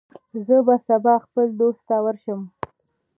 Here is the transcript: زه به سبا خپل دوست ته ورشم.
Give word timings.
زه 0.45 0.55
به 0.67 0.75
سبا 0.87 1.13
خپل 1.25 1.47
دوست 1.59 1.81
ته 1.87 1.95
ورشم. 2.05 2.39